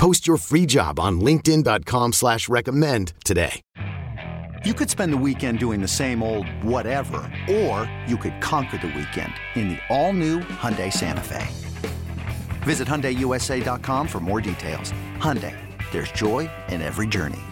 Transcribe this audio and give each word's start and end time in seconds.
Post 0.00 0.26
your 0.26 0.38
free 0.38 0.64
job 0.64 0.98
on 0.98 1.20
LinkedIn.com 1.20 2.14
slash 2.14 2.48
recommend 2.48 3.12
today. 3.22 3.60
You 4.64 4.72
could 4.72 4.88
spend 4.88 5.12
the 5.12 5.18
weekend 5.18 5.58
doing 5.58 5.82
the 5.82 5.88
same 5.88 6.22
old 6.22 6.46
whatever, 6.64 7.30
or 7.50 7.90
you 8.06 8.16
could 8.16 8.40
conquer 8.40 8.78
the 8.78 8.86
weekend 8.86 9.34
in 9.56 9.68
the 9.68 9.78
all-new 9.90 10.40
Hyundai 10.40 10.90
Santa 10.90 11.20
Fe. 11.20 11.46
Visit 12.62 12.88
HyundaiUSA.com 12.88 14.08
for 14.08 14.20
more 14.20 14.40
details. 14.40 14.94
Hyundai, 15.18 15.54
there's 15.92 16.10
joy 16.12 16.48
in 16.68 16.80
every 16.80 17.06
journey. 17.06 17.42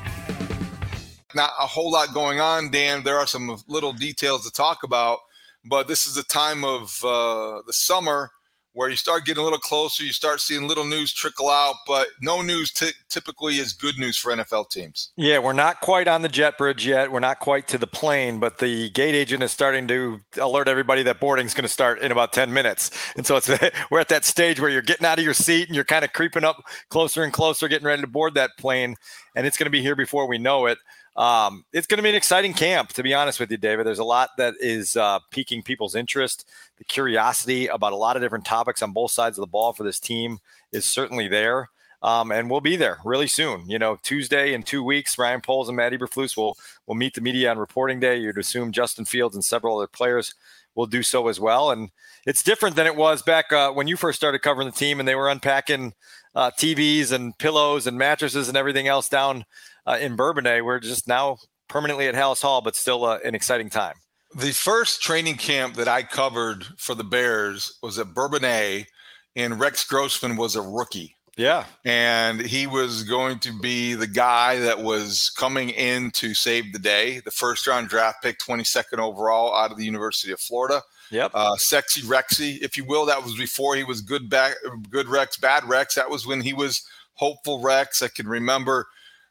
Not 1.34 1.50
a 1.60 1.66
whole 1.66 1.90
lot 1.90 2.14
going 2.14 2.40
on, 2.40 2.70
Dan. 2.70 3.02
There 3.04 3.18
are 3.18 3.26
some 3.26 3.58
little 3.68 3.92
details 3.92 4.46
to 4.46 4.50
talk 4.50 4.84
about, 4.84 5.18
but 5.66 5.86
this 5.86 6.06
is 6.06 6.14
the 6.14 6.22
time 6.22 6.64
of 6.64 6.98
uh, 7.04 7.60
the 7.66 7.74
summer 7.74 8.30
where 8.72 8.88
you 8.88 8.96
start 8.96 9.24
getting 9.24 9.40
a 9.40 9.44
little 9.44 9.58
closer, 9.58 10.04
you 10.04 10.12
start 10.12 10.40
seeing 10.40 10.68
little 10.68 10.84
news 10.84 11.12
trickle 11.12 11.48
out, 11.48 11.76
but 11.86 12.08
no 12.20 12.42
news 12.42 12.70
t- 12.70 12.92
typically 13.08 13.56
is 13.56 13.72
good 13.72 13.98
news 13.98 14.16
for 14.16 14.30
NFL 14.30 14.70
teams. 14.70 15.10
Yeah, 15.16 15.38
we're 15.38 15.52
not 15.52 15.80
quite 15.80 16.06
on 16.06 16.22
the 16.22 16.28
jet 16.28 16.58
bridge 16.58 16.86
yet. 16.86 17.10
We're 17.10 17.20
not 17.20 17.40
quite 17.40 17.66
to 17.68 17.78
the 17.78 17.86
plane, 17.86 18.38
but 18.38 18.58
the 18.58 18.90
gate 18.90 19.14
agent 19.14 19.42
is 19.42 19.50
starting 19.50 19.88
to 19.88 20.20
alert 20.40 20.68
everybody 20.68 21.02
that 21.04 21.18
boarding 21.18 21.46
is 21.46 21.54
going 21.54 21.64
to 21.64 21.68
start 21.68 22.00
in 22.00 22.12
about 22.12 22.32
10 22.32 22.52
minutes. 22.52 22.90
And 23.16 23.26
so 23.26 23.36
it's 23.36 23.48
we're 23.90 24.00
at 24.00 24.08
that 24.08 24.24
stage 24.24 24.60
where 24.60 24.70
you're 24.70 24.82
getting 24.82 25.06
out 25.06 25.18
of 25.18 25.24
your 25.24 25.34
seat 25.34 25.66
and 25.66 25.74
you're 25.74 25.84
kind 25.84 26.04
of 26.04 26.12
creeping 26.12 26.44
up 26.44 26.62
closer 26.88 27.22
and 27.22 27.32
closer, 27.32 27.68
getting 27.68 27.86
ready 27.86 28.02
to 28.02 28.08
board 28.08 28.34
that 28.34 28.50
plane, 28.58 28.96
and 29.34 29.46
it's 29.46 29.56
going 29.56 29.66
to 29.66 29.70
be 29.70 29.82
here 29.82 29.96
before 29.96 30.26
we 30.26 30.38
know 30.38 30.66
it. 30.66 30.78
Um, 31.18 31.64
it's 31.72 31.88
going 31.88 31.96
to 31.96 32.02
be 32.02 32.10
an 32.10 32.14
exciting 32.14 32.54
camp, 32.54 32.92
to 32.92 33.02
be 33.02 33.12
honest 33.12 33.40
with 33.40 33.50
you, 33.50 33.56
David. 33.56 33.84
There's 33.84 33.98
a 33.98 34.04
lot 34.04 34.30
that 34.38 34.54
is 34.60 34.96
uh, 34.96 35.18
piquing 35.32 35.64
people's 35.64 35.96
interest. 35.96 36.48
The 36.76 36.84
curiosity 36.84 37.66
about 37.66 37.92
a 37.92 37.96
lot 37.96 38.14
of 38.14 38.22
different 38.22 38.44
topics 38.44 38.82
on 38.82 38.92
both 38.92 39.10
sides 39.10 39.36
of 39.36 39.42
the 39.42 39.48
ball 39.48 39.72
for 39.72 39.82
this 39.82 39.98
team 39.98 40.38
is 40.70 40.84
certainly 40.84 41.26
there. 41.26 41.70
Um, 42.02 42.30
and 42.30 42.48
we'll 42.48 42.60
be 42.60 42.76
there 42.76 42.98
really 43.04 43.26
soon. 43.26 43.68
You 43.68 43.80
know, 43.80 43.98
Tuesday 44.04 44.54
in 44.54 44.62
two 44.62 44.84
weeks, 44.84 45.18
Ryan 45.18 45.40
Poles 45.40 45.68
and 45.68 45.76
Matt 45.76 45.92
Eberflus 45.92 46.36
will 46.36 46.56
will 46.86 46.94
meet 46.94 47.14
the 47.14 47.20
media 47.20 47.50
on 47.50 47.58
reporting 47.58 47.98
day. 47.98 48.18
You'd 48.18 48.38
assume 48.38 48.70
Justin 48.70 49.04
Fields 49.04 49.34
and 49.34 49.44
several 49.44 49.76
other 49.76 49.88
players 49.88 50.34
will 50.78 50.86
do 50.86 51.02
so 51.02 51.26
as 51.26 51.40
well. 51.40 51.72
And 51.72 51.90
it's 52.24 52.42
different 52.44 52.76
than 52.76 52.86
it 52.86 52.94
was 52.94 53.20
back 53.20 53.52
uh, 53.52 53.72
when 53.72 53.88
you 53.88 53.96
first 53.96 54.16
started 54.16 54.42
covering 54.42 54.68
the 54.68 54.72
team 54.72 55.00
and 55.00 55.08
they 55.08 55.16
were 55.16 55.28
unpacking 55.28 55.92
uh, 56.36 56.52
TVs 56.52 57.10
and 57.10 57.36
pillows 57.36 57.88
and 57.88 57.98
mattresses 57.98 58.46
and 58.46 58.56
everything 58.56 58.86
else 58.86 59.08
down 59.08 59.44
uh, 59.86 59.98
in 60.00 60.16
Bourbonnais. 60.16 60.62
We're 60.62 60.78
just 60.78 61.08
now 61.08 61.38
permanently 61.68 62.06
at 62.06 62.14
Halas 62.14 62.40
Hall, 62.40 62.60
but 62.60 62.76
still 62.76 63.04
uh, 63.04 63.18
an 63.24 63.34
exciting 63.34 63.70
time. 63.70 63.96
The 64.36 64.52
first 64.52 65.02
training 65.02 65.34
camp 65.34 65.74
that 65.74 65.88
I 65.88 66.04
covered 66.04 66.64
for 66.76 66.94
the 66.94 67.02
Bears 67.02 67.76
was 67.82 67.98
at 67.98 68.14
Bourbonnais, 68.14 68.86
and 69.34 69.58
Rex 69.58 69.84
Grossman 69.84 70.36
was 70.36 70.54
a 70.54 70.62
rookie. 70.62 71.16
Yeah. 71.38 71.66
And 71.84 72.40
he 72.40 72.66
was 72.66 73.04
going 73.04 73.38
to 73.40 73.52
be 73.60 73.94
the 73.94 74.08
guy 74.08 74.58
that 74.58 74.80
was 74.82 75.30
coming 75.30 75.70
in 75.70 76.10
to 76.12 76.34
save 76.34 76.72
the 76.72 76.80
day, 76.80 77.20
the 77.20 77.30
first 77.30 77.66
round 77.66 77.88
draft 77.88 78.22
pick, 78.22 78.40
22nd 78.40 78.98
overall 78.98 79.54
out 79.54 79.70
of 79.70 79.78
the 79.78 79.84
University 79.84 80.32
of 80.32 80.40
Florida. 80.40 80.82
Yep. 81.10 81.30
Uh, 81.32 81.56
sexy 81.56 82.02
Rexy, 82.02 82.58
if 82.60 82.76
you 82.76 82.84
will. 82.84 83.06
That 83.06 83.22
was 83.22 83.36
before 83.36 83.76
he 83.76 83.84
was 83.84 84.00
good 84.00 84.28
back, 84.28 84.54
good 84.90 85.08
Rex, 85.08 85.36
bad 85.36 85.64
Rex. 85.64 85.94
That 85.94 86.10
was 86.10 86.26
when 86.26 86.40
he 86.40 86.52
was 86.52 86.82
hopeful 87.14 87.62
Rex. 87.62 88.02
I 88.02 88.08
can 88.08 88.26
remember 88.26 88.86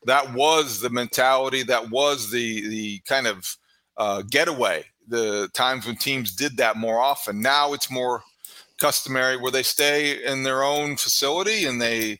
that 0.05 0.33
was 0.33 0.79
the 0.79 0.89
mentality. 0.89 1.61
That 1.63 1.89
was 1.89 2.31
the 2.31 2.67
the 2.67 2.99
kind 2.99 3.27
of 3.27 3.57
uh, 3.97 4.23
getaway. 4.29 4.85
The 5.07 5.49
times 5.53 5.85
when 5.85 5.97
teams 5.97 6.35
did 6.35 6.57
that 6.57 6.77
more 6.77 6.99
often. 6.99 7.41
Now 7.41 7.73
it's 7.73 7.91
more 7.91 8.23
customary 8.79 9.38
where 9.38 9.51
they 9.51 9.63
stay 9.63 10.23
in 10.23 10.43
their 10.43 10.63
own 10.63 10.97
facility 10.97 11.65
and 11.65 11.81
they 11.81 12.19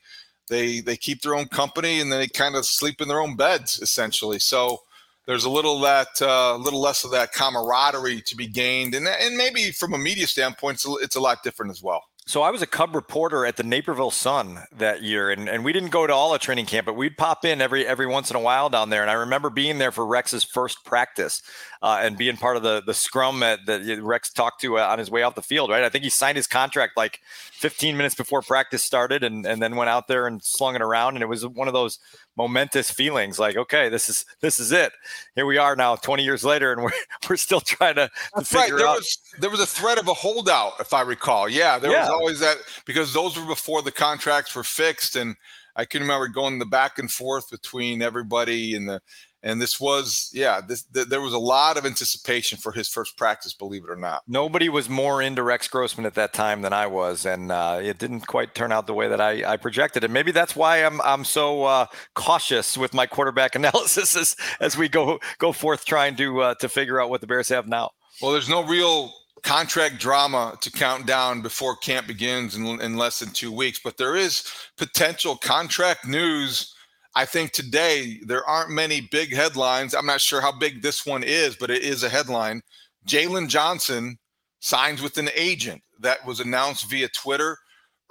they 0.50 0.80
they 0.80 0.98
keep 0.98 1.22
their 1.22 1.36
own 1.36 1.48
company 1.48 2.00
and 2.00 2.12
they 2.12 2.28
kind 2.28 2.56
of 2.56 2.66
sleep 2.66 3.02
in 3.02 3.08
their 3.08 3.22
own 3.22 3.36
beds 3.36 3.80
essentially. 3.80 4.40
So 4.40 4.80
there's 5.28 5.44
a 5.44 5.50
little 5.50 5.80
that 5.82 6.22
uh, 6.22 6.56
little 6.56 6.80
less 6.80 7.04
of 7.04 7.12
that 7.12 7.34
camaraderie 7.34 8.22
to 8.22 8.36
be 8.36 8.48
gained, 8.48 8.96
and 8.96 9.08
and 9.08 9.36
maybe 9.36 9.72
from 9.72 9.94
a 9.94 9.98
media 9.98 10.26
standpoint, 10.26 10.76
it's 10.76 10.88
a, 10.88 10.94
it's 11.02 11.16
a 11.18 11.20
lot 11.20 11.44
different 11.44 11.72
as 11.72 11.84
well. 11.84 12.04
So 12.28 12.42
I 12.42 12.52
was 12.52 12.62
a 12.62 12.68
Cub 12.68 12.94
reporter 12.94 13.46
at 13.46 13.56
the 13.56 13.64
Naperville 13.64 14.12
Sun 14.12 14.60
that 14.76 15.02
year, 15.02 15.30
and, 15.30 15.48
and 15.48 15.64
we 15.64 15.72
didn't 15.72 15.92
go 15.92 16.06
to 16.06 16.14
all 16.14 16.34
the 16.34 16.38
training 16.38 16.66
camp, 16.66 16.86
but 16.86 16.98
we'd 16.98 17.18
pop 17.18 17.46
in 17.46 17.62
every 17.62 17.88
every 17.88 18.06
once 18.06 18.30
in 18.30 18.36
a 18.36 18.40
while 18.42 18.70
down 18.70 18.90
there. 18.90 19.02
And 19.02 19.10
I 19.10 19.14
remember 19.14 19.50
being 19.50 19.78
there 19.78 19.94
for 19.94 20.06
Rex's 20.06 20.44
first 20.44 20.84
practice 20.84 21.42
uh, 21.82 22.02
and 22.02 22.18
being 22.18 22.36
part 22.36 22.58
of 22.58 22.64
the 22.64 22.84
the 22.86 22.94
scrum 22.94 23.40
that, 23.40 23.60
that 23.66 24.04
Rex 24.04 24.30
talked 24.30 24.60
to 24.60 24.78
uh, 24.78 24.86
on 24.88 25.00
his 25.00 25.10
way 25.10 25.24
off 25.24 25.36
the 25.36 25.42
field. 25.42 25.70
Right, 25.70 25.86
I 25.86 25.88
think 25.88 26.04
he 26.04 26.10
signed 26.10 26.36
his 26.36 26.48
contract 26.48 26.98
like 26.98 27.22
15 27.54 27.96
minutes 27.96 28.14
before 28.14 28.42
practice 28.42 28.84
started, 28.84 29.24
and 29.24 29.46
and 29.46 29.62
then 29.62 29.78
went 29.78 29.90
out 29.90 30.10
there 30.10 30.28
and 30.28 30.44
slung 30.44 30.76
it 30.76 30.82
around. 30.82 31.16
And 31.16 31.24
it 31.24 31.30
was 31.30 31.48
one 31.48 31.70
of 31.70 31.74
those 31.74 31.98
momentous 32.38 32.92
feelings 32.92 33.40
like 33.40 33.58
okay 33.58 33.90
this 33.90 34.10
is 34.10 34.26
this 34.42 34.60
is 34.60 34.72
it 34.72 34.92
here 35.36 35.46
we 35.46 35.58
are 35.58 35.76
now 35.76 35.96
20 35.96 36.24
years 36.24 36.44
later 36.44 36.72
and 36.72 36.82
we're, 36.84 36.92
we're 37.30 37.36
still 37.36 37.62
trying 37.62 37.96
to, 37.96 38.10
to 38.38 38.46
figure 38.46 38.76
right. 38.76 38.80
there 38.80 38.88
out 38.88 38.98
was 38.98 39.18
there 39.40 39.50
was 39.50 39.60
a 39.60 39.66
threat 39.66 39.98
of 39.98 40.08
a 40.08 40.14
holdout 40.14 40.74
if 40.80 40.94
i 40.94 41.02
recall 41.02 41.50
yeah 41.50 41.80
there 41.80 41.92
yeah. 41.92 42.02
was 42.02 42.10
always 42.10 42.40
that 42.40 42.58
because 42.86 43.14
those 43.14 43.38
were 43.38 43.46
before 43.46 43.82
the 43.82 43.92
contracts 43.92 44.56
were 44.56 44.64
fixed 44.64 45.16
and 45.16 45.36
i 45.76 45.84
can 45.84 46.02
remember 46.02 46.28
going 46.28 46.60
the 46.60 46.66
back 46.66 47.00
and 47.00 47.12
forth 47.12 47.50
between 47.50 48.02
everybody 48.02 48.76
and 48.76 48.88
the 48.88 49.02
and 49.44 49.62
this 49.62 49.80
was 49.80 50.30
yeah 50.34 50.62
this, 50.62 50.84
th- 50.84 51.08
there 51.08 51.22
was 51.22 51.34
a 51.34 51.40
lot 51.40 51.78
of 51.78 51.86
anticipation 51.86 52.58
for 52.58 52.72
his 52.72 52.88
first 52.88 53.18
practice 53.18 53.54
believe 53.54 53.84
it 53.84 53.90
or 53.90 53.96
not. 53.96 54.24
Nobody 54.28 54.70
was 54.70 54.90
more 54.90 55.22
into 55.22 55.44
rex 55.44 55.68
grossman 55.68 56.06
at 56.06 56.16
that 56.16 56.34
time 56.34 56.62
than 56.62 56.74
i 56.74 56.88
was 56.88 57.26
and 57.26 57.52
uh, 57.52 57.80
it 57.82 57.98
didn't 57.98 58.22
quite 58.28 58.56
turn 58.56 58.72
out 58.72 58.88
the 58.88 58.94
way 58.94 59.08
that 59.08 59.22
i, 59.22 59.54
I 59.54 59.58
projected 59.58 60.04
and 60.04 60.14
maybe 60.14 60.32
that's 60.32 60.56
why 60.56 60.84
i'm, 60.84 61.02
I'm 61.02 61.24
so 61.24 61.64
uh, 61.64 61.86
cautious 62.16 62.78
with 62.78 62.94
my 62.94 63.06
quarterback 63.06 63.56
analysis 63.56 64.16
as, 64.16 64.36
as 64.60 64.78
we 64.78 64.90
go 64.90 65.20
go 65.38 65.52
forth 65.52 65.86
trying 65.86 66.16
to 66.18 66.42
uh, 66.42 66.56
to 66.56 66.70
figure 66.70 67.00
out 67.00 67.10
what 67.10 67.22
the 67.22 67.28
bears 67.28 67.50
have 67.50 67.68
now. 67.68 67.92
Well 68.22 68.32
there's 68.32 68.50
no 68.50 68.64
real 68.64 69.14
contract 69.44 70.00
drama 70.00 70.58
to 70.62 70.72
count 70.72 71.06
down 71.06 71.42
before 71.42 71.76
camp 71.76 72.08
begins 72.08 72.56
in, 72.56 72.82
in 72.82 72.98
less 72.98 73.20
than 73.20 73.30
two 73.30 73.52
weeks 73.52 73.80
but 73.84 73.98
there 73.98 74.16
is 74.16 74.52
potential 74.78 75.36
contract 75.38 76.08
news 76.08 76.74
I 77.18 77.26
think 77.26 77.52
today 77.52 78.20
there 78.28 78.46
aren't 78.46 78.70
many 78.70 79.02
big 79.02 79.34
headlines. 79.34 79.96
I'm 79.96 80.06
not 80.06 80.22
sure 80.22 80.40
how 80.40 80.52
big 80.52 80.84
this 80.84 81.04
one 81.04 81.24
is, 81.24 81.56
but 81.56 81.72
it 81.72 81.82
is 81.82 82.04
a 82.04 82.10
headline. 82.10 82.62
Jaylon 83.08 83.48
Johnson 83.48 84.20
signs 84.60 85.02
with 85.02 85.18
an 85.18 85.32
agent. 85.34 85.82
That 86.00 86.24
was 86.28 86.40
announced 86.40 86.88
via 86.92 87.10
Twitter 87.10 87.58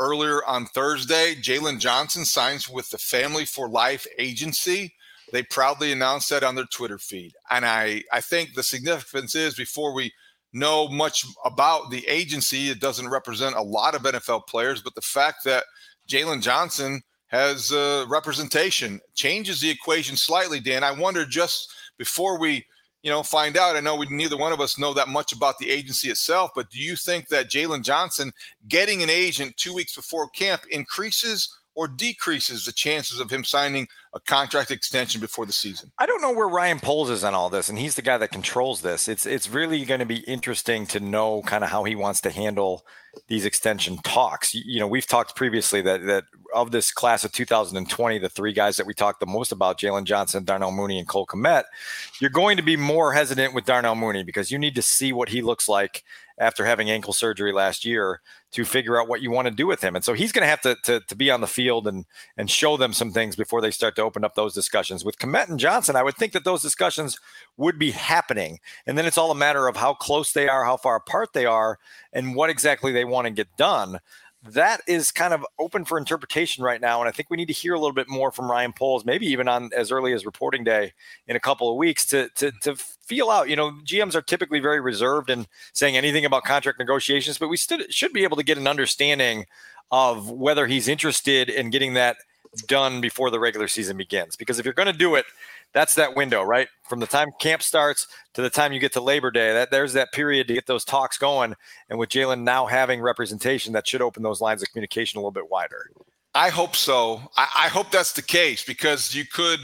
earlier 0.01 0.45
on 0.45 0.67
Thursday. 0.67 1.37
Jaylon 1.37 1.79
Johnson 1.79 2.25
signs 2.25 2.69
with 2.69 2.91
the 2.91 2.99
Family 2.99 3.45
for 3.45 3.69
Life 3.69 4.09
agency. 4.19 4.93
They 5.31 5.45
proudly 5.45 5.93
announced 5.93 6.29
that 6.31 6.43
on 6.43 6.57
their 6.57 6.67
Twitter 6.73 6.99
feed. 6.99 7.31
And 7.49 7.65
I, 7.65 8.03
I 8.13 8.21
think 8.21 8.55
the 8.55 8.65
significance 8.65 9.37
is 9.37 9.55
before 9.55 9.95
we 9.95 10.13
know 10.53 10.89
much 10.89 11.25
about 11.45 11.93
the 11.93 12.05
agency, 12.09 12.71
it 12.71 12.81
doesn't 12.81 13.09
represent 13.09 13.55
a 13.55 13.63
lot 13.63 13.95
of 13.95 14.03
NFL 14.03 14.49
players, 14.49 14.83
but 14.83 14.97
the 14.97 15.01
fact 15.01 15.45
that 15.45 15.63
Jaylon 16.09 16.43
Johnson– 16.43 17.03
has 17.29 17.73
uh, 17.73 18.05
representation 18.09 19.01
changes 19.15 19.61
the 19.61 19.71
equation 19.71 20.17
slightly. 20.17 20.61
Dan, 20.61 20.85
I 20.85 20.93
wonder 20.93 21.25
just 21.25 21.73
before 21.99 22.39
we 22.39 22.65
you 23.03 23.11
know 23.11 23.23
find 23.23 23.57
out. 23.57 23.77
I 23.77 23.81
know 23.81 23.97
we 23.97 24.07
neither 24.11 24.37
one 24.37 24.53
of 24.53 24.61
us 24.61 24.79
know 24.79 24.93
that 24.95 25.09
much 25.09 25.33
about 25.33 25.59
the 25.59 25.71
agency 25.71 26.09
itself, 26.09 26.51
but 26.55 26.71
do 26.71 26.81
you 26.81 26.97
think 26.97 27.29
that 27.29 27.49
Jaylon 27.49 27.83
Johnson 27.83 28.33
getting 28.69 29.03
an 29.03 29.11
agent 29.11 29.57
two 29.57 29.75
weeks 29.75 29.95
before 29.95 30.29
camp 30.31 30.63
increases 30.71 31.49
or 31.77 31.87
decreases 31.87 32.65
the 32.65 32.73
chances 32.73 33.21
of 33.21 33.31
him 33.31 33.45
signing 33.45 33.87
a 34.15 34.21
contract 34.21 34.71
extension 34.71 35.21
before 35.21 35.47
the 35.47 35.53
season? 35.53 35.93
I 35.99 36.07
don't 36.07 36.23
know 36.23 36.33
where 36.33 36.49
Ryan 36.49 36.81
Poles 36.81 37.11
is 37.11 37.23
on 37.23 37.35
all 37.35 37.51
this, 37.51 37.69
and 37.69 37.79
he's 37.79 37.95
the 37.95 38.03
guy 38.03 38.19
that 38.19 38.33
controls 38.33 38.81
this. 38.81 39.07
It's 39.07 39.27
it's 39.27 39.49
really 39.49 39.85
going 39.85 40.01
to 40.01 40.07
be 40.07 40.21
interesting 40.21 40.87
to 40.89 40.99
know 40.99 41.43
kind 41.43 41.63
of 41.63 41.71
how 41.71 41.85
he 41.85 41.95
wants 41.95 42.21
to 42.23 42.31
handle 42.31 42.85
these 43.29 43.45
extension 43.45 43.99
talks. 43.99 44.53
You 44.55 44.81
know, 44.81 44.89
we've 44.89 45.07
talked 45.07 45.37
previously 45.37 45.81
that 45.83 46.03
that 46.07 46.25
of 46.57 46.71
this 46.71 46.91
class 46.91 47.23
of 47.23 47.33
2020, 47.33 48.19
the 48.19 48.29
three 48.31 48.55
guys 48.55 48.79
that 48.79 48.87
we 48.87 48.95
talked 48.95 49.21
the 49.21 49.27
most 49.27 49.53
about, 49.53 49.79
Jaylon 49.79 50.05
Johnson, 50.05 50.43
Darnell 50.43 50.73
Mooney, 50.73 50.99
and 50.99 51.07
Cole 51.07 51.27
Kmet, 51.27 51.65
you're 52.19 52.31
going 52.31 52.57
to 52.57 52.63
be 52.63 52.77
more 52.77 53.13
hesitant 53.13 53.53
with 53.53 53.67
Darnell 53.67 53.95
Mooney 53.95 54.25
because 54.25 54.51
you 54.51 54.59
need 54.59 54.75
to 54.75 54.83
see 54.83 55.13
what 55.13 55.29
he 55.29 55.43
looks 55.43 55.69
like 55.69 56.03
after 56.39 56.65
having 56.65 56.91
ankle 56.91 57.13
surgery 57.13 57.53
last 57.53 57.85
year 57.85 58.21
to 58.53 58.65
figure 58.65 59.01
out 59.01 59.09
what 59.09 59.23
you 59.23 59.31
want 59.31 59.49
to 59.49 59.55
do 59.55 59.67
with 59.67 59.83
him. 59.83 59.95
And 59.97 60.05
so 60.05 60.13
he's 60.13 60.33
going 60.33 60.43
to 60.43 60.49
have 60.49 60.61
to, 60.63 60.77
to, 60.85 61.01
to 61.01 61.15
be 61.15 61.31
on 61.31 61.41
the 61.41 61.47
field 61.47 61.87
and 61.87 62.05
and 62.37 62.51
show 62.51 62.77
them 62.77 62.93
some 62.93 63.13
things 63.13 63.37
before 63.37 63.61
they 63.61 63.71
start 63.71 63.97
to 63.97 64.03
open 64.03 64.25
up 64.25 64.35
those 64.35 64.55
discussions. 64.55 65.05
With 65.05 65.19
Kmet 65.19 65.49
and 65.49 65.59
Johnson, 65.59 65.97
I 65.97 66.03
would 66.03 66.17
think 66.17 66.33
that 66.33 66.45
those 66.45 66.63
discussions 66.63 67.19
would 67.57 67.79
be 67.79 67.91
happening. 67.91 68.61
And 68.87 68.97
then 68.97 69.07
it's 69.07 69.19
all 69.19 69.31
a 69.31 69.35
matter 69.35 69.69
of 69.69 69.77
how 69.77 69.95
close 69.95 70.33
they 70.33 70.49
are, 70.49 70.65
how 70.65 70.77
far 70.77 70.97
apart 70.97 71.33
they 71.33 71.47
are, 71.47 71.79
and 72.13 72.35
what 72.35 72.51
exactly 72.51 72.93
they 72.93 73.05
want 73.05 73.27
to 73.27 73.31
get 73.31 73.57
done 73.57 74.01
that 74.53 74.81
is 74.87 75.11
kind 75.11 75.33
of 75.35 75.45
open 75.59 75.85
for 75.85 75.99
interpretation 75.99 76.65
right 76.65 76.81
now. 76.81 77.01
And 77.01 77.09
I 77.09 77.13
think 77.13 77.31
we 77.31 77.37
need 77.37 77.47
to 77.47 77.53
hear 77.53 77.75
a 77.75 77.79
little 77.79 77.95
bit 77.95 78.09
more 78.09 78.31
from 78.31 78.51
Ryan 78.51 78.73
Poles, 78.73 79.05
maybe 79.05 79.27
even 79.27 79.49
on 79.49 79.71
as 79.77 79.91
early 79.91 80.13
as 80.13 80.27
reporting 80.27 80.65
day 80.65 80.93
in 81.27 81.37
a 81.37 81.41
couple 81.41 81.71
of 81.71 81.77
weeks 81.77 82.07
to, 82.07 82.29
to, 82.37 82.47
mm-hmm. 82.47 82.59
to 82.63 82.77
feel 82.77 83.31
out. 83.31 83.49
You 83.49 83.57
know, 83.57 83.73
GMs 83.85 84.15
are 84.15 84.23
typically 84.23 84.61
very 84.61 84.81
reserved 84.81 85.31
in 85.31 85.47
saying 85.73 85.97
anything 85.97 86.25
about 86.25 86.45
contract 86.45 86.79
negotiations, 86.79 87.39
but 87.39 87.49
we 87.49 87.57
still 87.57 87.81
should 87.91 88.13
be 88.13 88.25
able 88.25 88.37
to 88.37 88.43
get 88.43 88.59
an 88.59 88.67
understanding 88.67 89.47
of 89.91 90.31
whether 90.31 90.67
he's 90.67 90.89
interested 90.89 91.49
in 91.49 91.71
getting 91.71 91.95
that 91.95 92.17
done 92.67 93.01
before 93.01 93.31
the 93.31 93.39
regular 93.39 93.69
season 93.69 93.97
begins. 93.97 94.37
Because 94.37 94.59
if 94.59 94.65
you're 94.65 94.75
going 94.75 94.91
to 94.91 94.99
do 94.99 95.15
it, 95.15 95.27
that's 95.73 95.95
that 95.95 96.17
window, 96.17 96.43
right? 96.43 96.69
From 96.89 97.01
the 97.01 97.07
time 97.07 97.29
camp 97.39 97.63
starts 97.63 98.07
to 98.35 98.43
the 98.43 98.51
time 98.51 98.73
you 98.73 98.81
get 98.81 98.93
to 98.95 99.01
Labor 99.01 99.31
Day, 99.31 99.53
that 99.53 99.71
there's 99.71 99.93
that 99.93 100.13
period 100.13 100.49
to 100.49 100.55
get 100.55 100.67
those 100.67 100.85
talks 100.85 101.19
going. 101.19 101.55
And 101.91 101.99
with 101.99 102.09
Jaylon 102.09 102.43
now 102.43 102.67
having 102.67 103.01
representation, 103.01 103.73
that 103.75 103.87
should 103.87 104.03
open 104.03 104.23
those 104.23 104.41
lines 104.41 104.63
of 104.63 104.69
communication 104.71 105.19
a 105.19 105.21
little 105.21 105.33
bit 105.33 105.51
wider. 105.51 105.91
I 106.35 106.49
hope 106.51 106.77
so. 106.77 107.23
I, 107.37 107.49
I 107.65 107.69
hope 107.69 107.91
that's 107.91 108.13
the 108.13 108.23
case 108.23 108.65
because 108.65 109.15
you 109.15 109.25
could 109.25 109.61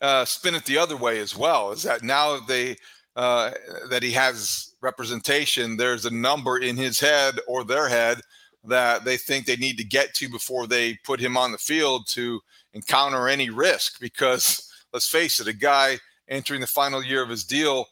uh, 0.00 0.24
spin 0.24 0.54
it 0.54 0.64
the 0.64 0.78
other 0.78 0.96
way 0.96 1.20
as 1.20 1.36
well. 1.36 1.72
Is 1.72 1.82
that 1.84 2.02
now 2.02 2.38
they 2.40 2.76
uh, 3.14 3.52
that 3.90 4.02
he 4.02 4.12
has 4.12 4.74
representation? 4.82 5.76
There's 5.76 6.04
a 6.04 6.10
number 6.10 6.58
in 6.58 6.76
his 6.76 7.00
head 7.00 7.38
or 7.48 7.64
their 7.64 7.88
head 7.88 8.20
that 8.64 9.04
they 9.04 9.16
think 9.16 9.46
they 9.46 9.56
need 9.56 9.78
to 9.78 9.84
get 9.84 10.14
to 10.14 10.28
before 10.28 10.66
they 10.66 10.94
put 11.04 11.20
him 11.20 11.36
on 11.36 11.52
the 11.52 11.58
field 11.58 12.06
to 12.08 12.40
encounter 12.74 13.28
any 13.28 13.50
risk 13.50 14.00
because 14.00 14.65
let's 14.96 15.06
face 15.06 15.40
it, 15.40 15.46
a 15.46 15.52
guy 15.52 15.98
entering 16.26 16.58
the 16.58 16.66
final 16.66 17.04
year 17.04 17.22
of 17.22 17.28
his 17.28 17.44
deal 17.44 17.86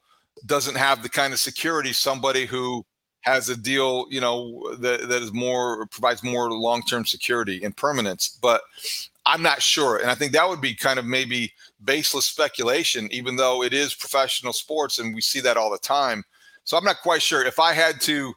doesn't 0.47 0.75
have 0.75 1.03
the 1.03 1.09
kind 1.11 1.35
of 1.35 1.39
security 1.39 1.93
somebody 1.93 2.47
who 2.47 2.83
has 3.21 3.51
a 3.51 3.57
deal, 3.59 4.07
you 4.09 4.23
know, 4.23 4.75
that, 4.79 5.07
that 5.07 5.21
is 5.21 5.31
more 5.31 5.85
provides 5.89 6.23
more 6.23 6.51
long-term 6.51 7.05
security 7.05 7.63
and 7.63 7.77
permanence. 7.77 8.39
But 8.41 8.63
I'm 9.27 9.43
not 9.43 9.61
sure. 9.61 9.99
And 9.99 10.11
I 10.11 10.15
think 10.15 10.33
that 10.33 10.49
would 10.49 10.63
be 10.63 10.75
kind 10.75 10.99
of 10.99 11.05
maybe 11.05 11.53
baseless 11.85 12.25
speculation, 12.25 13.13
even 13.13 13.37
though 13.37 13.63
it 13.63 13.75
is 13.75 13.93
professional 13.93 14.55
sports 14.55 14.99
and 14.99 15.15
we 15.15 15.21
see 15.21 15.41
that 15.41 15.59
all 15.59 15.71
the 15.71 15.77
time. 15.77 16.25
So 16.65 16.79
I'm 16.79 16.85
not 16.85 17.03
quite 17.03 17.21
sure. 17.21 17.45
If 17.45 17.61
I 17.61 17.75
had 17.75 18.01
to 18.03 18.33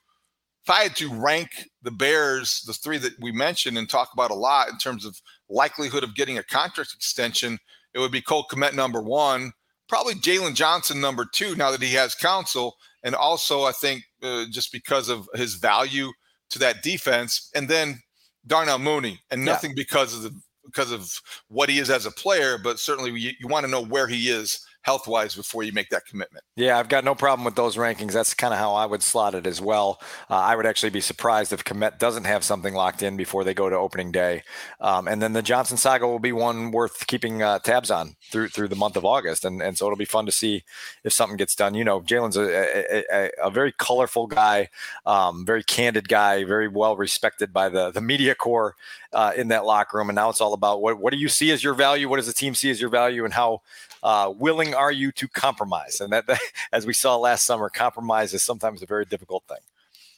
if 0.66 0.70
I 0.70 0.84
had 0.84 0.98
to 0.98 1.14
rank 1.14 1.70
the 1.84 1.92
Bears, 1.92 2.64
the 2.64 2.74
three 2.74 2.98
that 2.98 3.18
we 3.22 3.32
mentioned 3.32 3.78
and 3.78 3.90
talk 3.90 4.10
about 4.12 4.32
a 4.32 4.36
lot 4.36 4.68
in 4.68 4.78
terms 4.78 5.06
of 5.06 5.22
likelihood 5.48 6.04
of 6.04 6.16
getting 6.16 6.38
a 6.38 6.44
contract 6.44 6.94
extension, 6.94 7.58
it 7.94 8.00
would 8.00 8.12
be 8.12 8.22
Cole 8.22 8.46
Kmet 8.50 8.74
number 8.74 9.02
one, 9.02 9.52
probably 9.88 10.16
Jaylon 10.16 10.56
Johnson 10.56 11.02
number 11.02 11.26
two 11.32 11.56
now 11.56 11.72
that 11.72 11.82
he 11.82 11.94
has 11.94 12.16
counsel, 12.16 12.76
and 13.04 13.16
also 13.16 13.64
I 13.64 13.72
think 13.72 14.04
uh, 14.22 14.46
just 14.52 14.72
because 14.72 15.10
of 15.10 15.28
his 15.34 15.56
value 15.56 16.12
to 16.50 16.60
that 16.60 16.84
defense, 16.84 17.50
and 17.56 17.68
then 17.68 18.00
Darnell 18.46 18.80
Mooney, 18.80 19.20
and 19.32 19.44
nothing 19.44 19.72
yeah. 19.72 19.84
because 19.84 20.16
of 20.16 20.24
the 20.24 20.32
because 20.66 20.92
of 20.92 21.10
what 21.48 21.70
he 21.70 21.80
is 21.80 21.90
as 21.90 22.06
a 22.06 22.12
player, 22.12 22.58
but 22.62 22.78
certainly 22.78 23.18
you, 23.18 23.32
you 23.40 23.48
want 23.48 23.66
to 23.66 23.72
know 23.72 23.82
where 23.82 24.08
he 24.08 24.30
is 24.30 24.67
health 24.88 25.06
wise 25.06 25.36
before 25.36 25.64
you 25.64 25.74
make 25.74 25.90
that 25.90 26.06
commitment. 26.06 26.46
Yeah, 26.56 26.80
I've 26.80 26.88
got 26.88 27.04
no 27.04 27.14
problem 27.14 27.44
with 27.44 27.56
those 27.56 27.76
rankings. 27.76 28.14
That's 28.14 28.34
kind 28.34 28.54
of 28.54 28.60
how 28.60 28.74
I 28.74 28.86
would 28.86 29.04
slot 29.04 29.36
it 29.36 29.46
as 29.46 29.60
well. 29.60 30.00
Uh, 30.30 30.36
I 30.36 30.56
would 30.56 30.66
actually 30.66 30.92
be 30.92 31.02
surprised 31.02 31.52
if 31.52 31.66
Kmet 31.66 32.00
doesn't 32.00 32.24
have 32.24 32.42
something 32.42 32.74
locked 32.74 33.04
in 33.04 33.18
before 33.18 33.44
they 33.44 33.54
go 33.54 33.70
to 33.70 33.76
opening 33.76 34.14
day. 34.14 34.44
Um, 34.80 35.10
and 35.10 35.22
then 35.22 35.34
the 35.34 35.42
Johnson 35.42 35.76
saga 35.76 36.08
will 36.08 36.20
be 36.20 36.32
one 36.32 36.72
worth 36.72 37.06
keeping 37.06 37.44
uh, 37.44 37.60
tabs 37.60 37.92
on 37.92 38.16
through 38.32 38.48
through 38.48 38.70
the 38.70 38.78
month 38.78 38.96
of 38.96 39.04
August. 39.04 39.44
And, 39.44 39.62
and 39.62 39.78
so 39.78 39.88
it'll 39.88 39.98
be 39.98 40.06
fun 40.06 40.26
to 40.26 40.32
see 40.32 40.64
if 41.04 41.12
something 41.12 41.36
gets 41.36 41.54
done. 41.54 41.76
You 41.76 41.84
know, 41.84 42.00
Jaylon's 42.00 42.38
a, 42.38 43.04
a, 43.14 43.30
a, 43.44 43.52
very 43.52 43.74
colorful 43.74 44.28
guy, 44.28 44.70
um, 45.06 45.46
very 45.46 45.64
candid 45.64 46.08
guy, 46.08 46.46
very 46.46 46.70
well 46.70 46.96
respected 46.96 47.52
by 47.52 47.68
the, 47.68 47.92
the 47.92 48.00
media 48.00 48.36
corps 48.36 48.76
uh, 49.12 49.34
in 49.36 49.50
that 49.50 49.66
locker 49.66 49.98
room. 49.98 50.10
And 50.10 50.16
now 50.16 50.30
it's 50.30 50.40
all 50.40 50.54
about 50.54 50.82
what, 50.82 50.98
what 50.98 51.12
do 51.12 51.20
you 51.20 51.28
see 51.28 51.52
as 51.52 51.62
your 51.62 51.74
value? 51.74 52.08
What 52.08 52.18
does 52.18 52.28
the 52.28 52.34
team 52.34 52.56
see 52.56 52.70
as 52.70 52.80
your 52.80 52.90
value? 52.90 53.26
And 53.26 53.34
how 53.34 53.62
uh, 54.04 54.34
willing 54.38 54.74
are 54.78 54.92
you 54.92 55.12
to 55.14 55.28
compromise? 55.28 56.00
And 56.00 56.14
that, 56.14 56.28
that, 56.28 56.40
as 56.72 56.86
we 56.86 56.94
saw 56.94 57.18
last 57.18 57.46
summer, 57.46 57.70
compromise 57.70 58.34
is 58.34 58.44
sometimes 58.44 58.82
a 58.82 58.86
very 58.86 59.06
difficult 59.06 59.44
thing. 59.48 59.58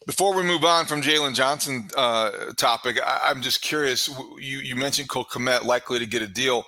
Before 0.05 0.33
we 0.33 0.43
move 0.43 0.63
on 0.63 0.85
from 0.85 1.01
Jaylon 1.01 1.35
Johnson 1.35 1.89
uh, 1.95 2.31
topic, 2.57 2.99
I, 3.05 3.31
am 3.31 3.41
just 3.41 3.61
curious. 3.61 4.07
You, 4.37 4.59
you 4.59 4.75
mentioned 4.75 5.09
Cole 5.09 5.25
Kmet 5.25 5.65
likely 5.65 5.99
to 5.99 6.05
get 6.05 6.21
a 6.21 6.27
deal. 6.27 6.63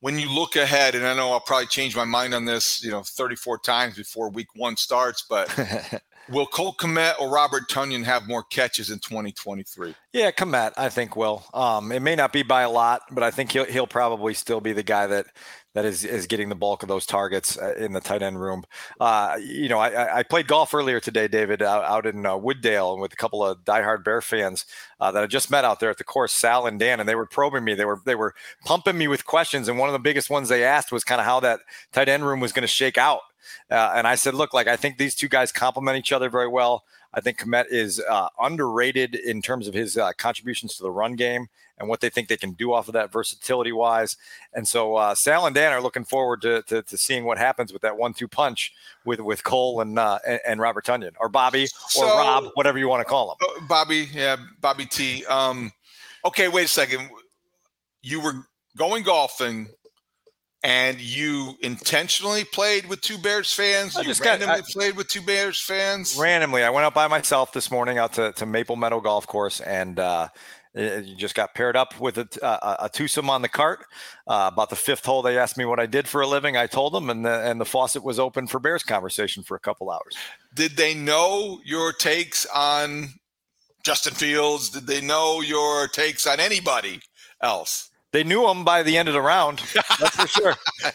When 0.00 0.18
you 0.18 0.32
look 0.32 0.56
ahead, 0.56 0.94
and 0.94 1.06
I 1.06 1.14
know 1.14 1.32
I'll 1.32 1.40
probably 1.40 1.66
change 1.66 1.96
my 1.96 2.04
mind 2.04 2.32
on 2.34 2.44
this, 2.44 2.82
you 2.84 2.90
know, 2.90 3.02
34 3.02 3.58
times 3.58 3.96
before 3.96 4.30
Week 4.30 4.48
One 4.54 4.76
starts, 4.76 5.24
but 5.28 5.48
Will 6.28 6.46
Cole 6.46 6.74
Kmet 6.74 7.14
or 7.20 7.30
Robert 7.30 7.68
Tonyan 7.68 8.04
have 8.04 8.26
more 8.26 8.42
catches 8.42 8.90
in 8.90 8.98
2023? 8.98 9.94
Yeah, 10.12 10.30
Kmet, 10.32 10.72
I 10.76 10.88
think 10.88 11.16
will. 11.16 11.44
Um, 11.54 11.92
it 11.92 12.00
may 12.00 12.16
not 12.16 12.32
be 12.32 12.42
by 12.42 12.62
a 12.62 12.70
lot, 12.70 13.02
but 13.10 13.22
I 13.22 13.30
think 13.30 13.52
he'll 13.52 13.64
he'll 13.64 13.86
probably 13.86 14.34
still 14.34 14.60
be 14.60 14.72
the 14.72 14.82
guy 14.82 15.06
that 15.06 15.26
that 15.76 15.84
is 15.84 16.04
is 16.06 16.26
getting 16.26 16.48
the 16.48 16.54
bulk 16.54 16.82
of 16.82 16.88
those 16.88 17.04
targets 17.04 17.58
uh, 17.58 17.74
in 17.74 17.92
the 17.92 18.00
tight 18.00 18.22
end 18.22 18.40
room. 18.40 18.64
Uh, 18.98 19.36
you 19.38 19.68
know, 19.68 19.78
I, 19.78 20.20
I, 20.20 20.22
played 20.22 20.46
golf 20.46 20.72
earlier 20.72 21.00
today, 21.00 21.28
David, 21.28 21.60
out, 21.60 21.84
out 21.84 22.06
in 22.06 22.24
uh, 22.24 22.34
Wood 22.34 22.62
Dale, 22.62 22.98
with 22.98 23.12
a 23.12 23.16
couple 23.16 23.44
of 23.44 23.58
diehard 23.58 24.02
Bear 24.02 24.22
fans 24.22 24.64
uh, 25.00 25.12
that 25.12 25.22
I 25.22 25.26
just 25.26 25.50
met 25.50 25.66
out 25.66 25.78
there 25.78 25.90
at 25.90 25.98
the 25.98 26.04
course, 26.04 26.32
Sal 26.32 26.66
and 26.66 26.80
Dan, 26.80 26.98
and 26.98 27.06
they 27.06 27.14
were 27.14 27.26
probing 27.26 27.62
me. 27.62 27.74
They 27.74 27.84
were 27.84 28.00
they 28.06 28.14
were 28.14 28.34
pumping 28.64 28.96
me 28.96 29.06
with 29.06 29.26
questions, 29.26 29.68
and 29.68 29.78
one 29.78 29.90
of 29.90 29.92
the 29.92 29.98
biggest 29.98 30.30
ones 30.30 30.48
they 30.48 30.64
asked 30.64 30.92
was 30.92 31.04
kind 31.04 31.20
of 31.20 31.26
how 31.26 31.40
that 31.40 31.60
tight 31.92 32.08
end 32.08 32.24
room 32.24 32.40
was 32.40 32.52
going 32.52 32.62
to 32.62 32.68
shake 32.68 32.96
out. 32.96 33.20
Uh, 33.70 33.92
and 33.94 34.08
I 34.08 34.14
said, 34.14 34.32
look, 34.32 34.54
like 34.54 34.68
I 34.68 34.76
think 34.76 34.96
these 34.96 35.14
two 35.14 35.28
guys 35.28 35.52
complement 35.52 35.98
each 35.98 36.10
other 36.10 36.30
very 36.30 36.48
well. 36.48 36.84
I 37.16 37.20
think 37.20 37.38
Kmet 37.38 37.64
is 37.70 38.00
uh, 38.08 38.28
underrated 38.38 39.14
in 39.14 39.40
terms 39.40 39.66
of 39.66 39.74
his 39.74 39.96
uh, 39.96 40.12
contributions 40.18 40.76
to 40.76 40.82
the 40.82 40.90
run 40.90 41.16
game 41.16 41.48
and 41.78 41.88
what 41.88 42.00
they 42.00 42.10
think 42.10 42.28
they 42.28 42.36
can 42.36 42.52
do 42.52 42.74
off 42.74 42.88
of 42.88 42.92
that 42.94 43.10
versatility 43.10 43.72
wise. 43.72 44.18
And 44.52 44.68
so 44.68 44.96
uh, 44.96 45.14
Sal 45.14 45.46
and 45.46 45.54
Dan 45.54 45.72
are 45.72 45.80
looking 45.80 46.04
forward 46.04 46.42
to, 46.42 46.62
to, 46.64 46.82
to, 46.82 46.98
seeing 46.98 47.24
what 47.24 47.38
happens 47.38 47.72
with 47.72 47.82
that 47.82 47.96
one-two 47.96 48.28
punch 48.28 48.72
with 49.06 49.20
with 49.20 49.44
Cole 49.44 49.80
and 49.80 49.98
uh, 49.98 50.18
and, 50.26 50.40
and, 50.46 50.60
Robert 50.60 50.84
Tonyan 50.84 51.12
or 51.18 51.28
Bobby 51.28 51.64
or 51.64 51.88
so, 51.88 52.06
Rob, 52.06 52.50
whatever 52.54 52.78
you 52.78 52.88
want 52.88 53.00
to 53.00 53.04
call 53.04 53.32
him. 53.32 53.36
Uh, 53.40 53.66
Bobby, 53.66 54.08
yeah, 54.12 54.36
Bobby 54.60 54.84
T. 54.84 55.24
Um, 55.26 55.72
okay, 56.24 56.48
wait 56.48 56.66
a 56.66 56.68
second. 56.68 57.08
You 58.02 58.20
were 58.20 58.46
going 58.76 59.02
golfing 59.02 59.68
and 60.66 61.00
you 61.00 61.56
intentionally 61.62 62.42
played 62.42 62.88
with 62.88 63.00
two 63.00 63.16
Bears 63.18 63.52
fans. 63.52 63.96
I 63.96 64.00
you 64.00 64.12
randomly 64.20 64.56
got, 64.56 64.58
I, 64.58 64.72
played 64.72 64.96
with 64.96 65.06
two 65.06 65.22
Bears 65.22 65.60
fans. 65.60 66.16
Randomly, 66.18 66.64
I 66.64 66.70
went 66.70 66.84
out 66.84 66.92
by 66.92 67.06
myself 67.06 67.52
this 67.52 67.70
morning 67.70 67.98
out 67.98 68.14
to, 68.14 68.32
to 68.32 68.46
Maple 68.46 68.74
Meadow 68.74 69.00
Golf 69.00 69.28
Course, 69.28 69.60
and 69.60 70.00
uh, 70.00 70.26
you 70.74 71.14
just 71.16 71.36
got 71.36 71.54
paired 71.54 71.76
up 71.76 72.00
with 72.00 72.18
a, 72.18 72.28
a, 72.42 72.86
a 72.86 72.88
twosome 72.88 73.30
on 73.30 73.42
the 73.42 73.48
cart. 73.48 73.86
Uh, 74.26 74.50
about 74.52 74.68
the 74.68 74.76
fifth 74.76 75.06
hole, 75.06 75.22
they 75.22 75.38
asked 75.38 75.56
me 75.56 75.64
what 75.64 75.78
I 75.78 75.86
did 75.86 76.08
for 76.08 76.20
a 76.20 76.26
living. 76.26 76.56
I 76.56 76.66
told 76.66 76.92
them, 76.92 77.10
and 77.10 77.24
the 77.24 77.48
and 77.48 77.60
the 77.60 77.64
faucet 77.64 78.02
was 78.02 78.18
open 78.18 78.48
for 78.48 78.58
Bears 78.58 78.82
conversation 78.82 79.44
for 79.44 79.56
a 79.56 79.60
couple 79.60 79.88
hours. 79.88 80.16
Did 80.52 80.76
they 80.76 80.94
know 80.94 81.60
your 81.64 81.92
takes 81.92 82.44
on 82.46 83.10
Justin 83.84 84.14
Fields? 84.14 84.70
Did 84.70 84.88
they 84.88 85.00
know 85.00 85.42
your 85.42 85.86
takes 85.86 86.26
on 86.26 86.40
anybody 86.40 87.02
else? 87.40 87.88
They 88.16 88.24
knew 88.24 88.48
him 88.48 88.64
by 88.64 88.82
the 88.82 88.96
end 88.96 89.08
of 89.08 89.12
the 89.12 89.20
round. 89.20 89.58
That's 90.00 90.16
for 90.16 90.26
sure. 90.26 90.54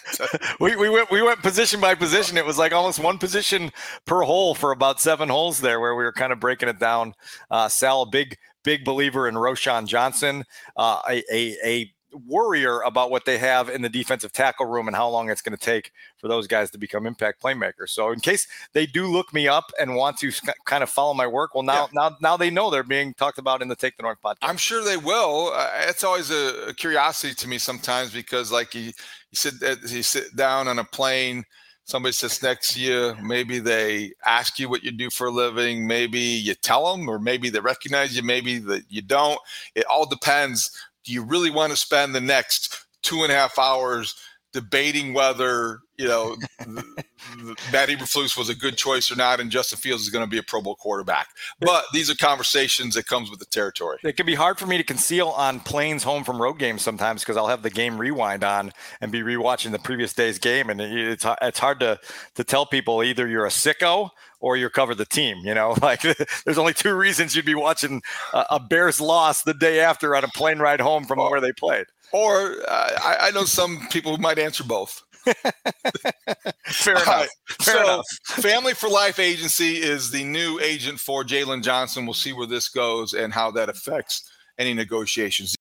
we, 0.59 0.75
we 0.75 0.89
went 0.89 1.11
we 1.11 1.21
went 1.21 1.43
position 1.43 1.79
by 1.79 1.93
position. 1.93 2.35
It 2.35 2.47
was 2.47 2.57
like 2.57 2.73
almost 2.73 2.97
one 2.97 3.19
position 3.19 3.71
per 4.05 4.23
hole 4.23 4.55
for 4.55 4.71
about 4.71 4.99
seven 4.99 5.29
holes 5.29 5.61
there, 5.61 5.79
where 5.79 5.93
we 5.93 6.03
were 6.03 6.13
kind 6.13 6.33
of 6.33 6.39
breaking 6.39 6.67
it 6.67 6.79
down. 6.79 7.13
Uh, 7.51 7.69
Sal, 7.69 8.01
a 8.01 8.09
big 8.09 8.37
big 8.63 8.83
believer 8.83 9.27
in 9.27 9.35
Roschon 9.35 9.85
Johnson, 9.85 10.45
uh, 10.75 10.99
a, 11.07 11.23
a, 11.31 11.57
a 11.63 11.93
worrier 12.27 12.81
about 12.81 13.11
what 13.11 13.25
they 13.25 13.37
have 13.37 13.69
in 13.69 13.81
the 13.81 13.89
defensive 13.89 14.31
tackle 14.31 14.65
room 14.65 14.87
and 14.87 14.95
how 14.95 15.09
long 15.09 15.29
it's 15.29 15.41
going 15.41 15.57
to 15.57 15.63
take 15.63 15.91
for 16.17 16.27
those 16.27 16.47
guys 16.47 16.71
to 16.71 16.77
become 16.77 17.05
impact 17.05 17.41
playmakers. 17.41 17.89
So 17.89 18.11
in 18.11 18.19
case 18.19 18.47
they 18.73 18.85
do 18.85 19.07
look 19.07 19.33
me 19.33 19.47
up 19.47 19.71
and 19.79 19.95
want 19.95 20.17
to 20.19 20.31
kind 20.65 20.83
of 20.83 20.89
follow 20.89 21.13
my 21.13 21.27
work, 21.27 21.55
well 21.55 21.63
now 21.63 21.89
yeah. 21.93 22.09
now 22.09 22.17
now 22.21 22.37
they 22.37 22.49
know 22.49 22.69
they're 22.69 22.83
being 22.83 23.13
talked 23.13 23.37
about 23.37 23.61
in 23.61 23.67
the 23.67 23.75
Take 23.75 23.97
the 23.97 24.03
North 24.03 24.19
podcast. 24.23 24.37
I'm 24.41 24.57
sure 24.57 24.83
they 24.83 24.97
will. 24.97 25.51
Uh, 25.53 25.69
it's 25.87 26.03
always 26.03 26.31
a, 26.31 26.69
a, 26.69 26.73
curiosity 26.73 27.33
to 27.35 27.47
me 27.47 27.57
sometimes 27.57 28.11
because 28.11 28.51
like 28.51 28.75
you 28.75 28.85
you 28.85 28.93
sit 29.33 29.53
you 29.61 30.03
sit 30.03 30.35
down 30.35 30.67
on 30.67 30.79
a 30.79 30.83
plane 30.83 31.45
somebody 31.91 32.13
sits 32.13 32.41
next 32.41 32.73
to 32.73 32.79
you. 32.79 33.15
Maybe 33.21 33.59
they 33.59 34.13
ask 34.25 34.57
you 34.57 34.69
what 34.69 34.83
you 34.83 34.91
do 34.91 35.09
for 35.09 35.27
a 35.27 35.31
living. 35.31 35.85
Maybe 35.85 36.19
you 36.19 36.55
tell 36.55 36.95
them, 36.95 37.07
or 37.07 37.19
maybe 37.19 37.49
they 37.49 37.59
recognize 37.59 38.15
you. 38.15 38.23
Maybe 38.23 38.59
that 38.59 38.83
you 38.89 39.01
don't. 39.01 39.39
It 39.75 39.85
all 39.85 40.07
depends. 40.07 40.71
Do 41.03 41.13
you 41.13 41.24
really 41.24 41.50
want 41.50 41.72
to 41.72 41.77
spend 41.77 42.13
the 42.13 42.22
next 42.22 42.86
two 43.01 43.24
and 43.24 43.31
a 43.31 43.36
half 43.36 43.58
hours 43.58 44.15
debating 44.53 45.13
whether 45.13 45.79
you 45.98 46.08
know 46.08 46.36
Matt 47.72 47.89
Eberflus 47.89 48.38
was 48.38 48.50
a 48.50 48.55
good 48.55 48.77
choice 48.77 49.12
or 49.12 49.15
not, 49.15 49.39
and 49.39 49.50
Justin 49.50 49.77
Fields 49.77 50.03
is 50.03 50.10
going 50.10 50.25
to 50.25 50.29
be 50.29 50.38
a 50.38 50.43
Pro 50.43 50.62
Bowl 50.62 50.75
quarterback. 50.75 51.29
But 51.60 51.86
these 51.93 52.10
are 52.10 52.15
conversations 52.15 52.96
that 52.96 53.08
comes 53.08 53.29
with 53.29 53.39
the 53.39 53.46
territory. 53.46 54.00
It 54.03 54.17
can 54.17 54.25
be 54.25 54.36
hard 54.36 54.60
for 54.60 54.65
me 54.65 54.77
to 54.77 54.84
conceal 54.84 55.29
on 55.29 55.60
planes 55.60 56.03
home 56.03 56.24
from 56.24 56.41
road 56.41 56.60
games 56.60 56.81
sometimes 56.81 57.22
because 57.22 57.38
I'll 57.38 57.48
have 57.48 57.63
the 57.63 57.70
game 57.70 57.98
rewind 57.98 58.43
on 58.43 58.74
and 59.00 59.12
be 59.12 59.22
rewatching 59.22 59.72
the 59.72 59.79
previous 59.79 60.13
day's 60.13 60.39
game, 60.39 60.70
and 60.70 60.81
it's 60.81 61.25
it's 61.41 61.60
hard 61.60 61.79
to 61.79 62.00
to 62.36 62.43
tell 62.43 62.65
people 62.65 63.03
either 63.03 63.27
you're 63.27 63.46
a 63.46 63.50
sicko 63.50 64.10
or 64.41 64.57
you're 64.57 64.69
cover 64.69 64.93
the 64.93 65.05
team. 65.05 65.38
You 65.45 65.53
know, 65.53 65.75
like 65.81 66.01
there's 66.45 66.57
only 66.57 66.74
two 66.74 66.93
reasons 66.93 67.36
you'd 67.36 67.45
be 67.45 67.55
watching 67.55 68.01
a, 68.33 68.45
a 68.51 68.60
Bears 68.60 69.00
loss 69.00 69.43
the 69.43 69.53
day 69.53 69.79
after 69.79 70.15
on 70.15 70.24
a 70.24 70.29
plane 70.29 70.60
ride 70.60 70.81
home 70.81 71.05
from 71.05 71.19
where 71.19 71.39
they 71.39 71.53
played. 71.53 71.86
Or 72.12 72.55
uh, 72.67 72.98
I, 73.01 73.17
I, 73.21 73.31
know 73.31 73.45
some 73.45 73.88
people 73.89 74.13
who 74.13 74.21
might 74.21 74.38
answer 74.38 74.65
both. 74.65 75.01
Fair 76.65 76.95
enough. 76.95 77.07
Right. 77.07 77.29
Fair 77.62 77.75
so, 77.75 77.83
enough. 77.83 78.05
Family 78.25 78.74
for 78.74 78.89
Life 78.89 79.17
Agency 79.17 79.77
is 79.77 80.12
the 80.12 80.25
new 80.25 80.60
agent 80.60 81.00
for 81.00 81.24
Jaylon 81.24 81.63
Johnson. 81.63 82.05
We'll 82.05 82.13
see 82.13 82.33
where 82.33 82.48
this 82.48 82.67
goes 82.67 83.13
and 83.13 83.31
how 83.31 83.51
that 83.51 83.69
affects 83.69 84.29
any 84.57 84.74
negotiations. 84.74 85.50